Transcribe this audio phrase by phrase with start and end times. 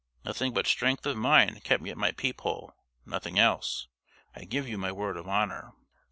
[0.25, 2.73] Nothing but strength of mind kept me at my peep hole
[3.05, 3.85] nothing else,
[4.35, 5.73] I give you my word of honor.